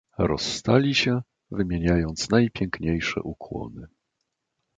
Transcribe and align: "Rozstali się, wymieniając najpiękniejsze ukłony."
"Rozstali 0.17 0.95
się, 0.95 1.21
wymieniając 1.51 2.29
najpiękniejsze 2.29 3.21
ukłony." 3.21 3.87